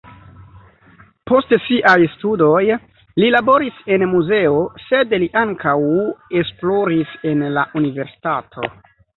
[1.31, 2.61] Post siaj studoj
[3.23, 5.77] li laboris en muzeo, sed li ankaŭ
[6.43, 8.71] esploris en la universitato.